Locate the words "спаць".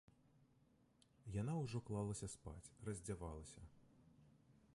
2.37-2.71